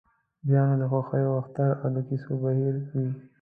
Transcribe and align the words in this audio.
بیا 0.47 0.61
نو 0.67 0.75
د 0.81 0.83
خوښیو 0.91 1.39
اختر 1.41 1.69
او 1.81 1.87
د 1.95 1.97
کیسو 2.07 2.31
بهیر 2.43 2.75
وي. 2.91 3.07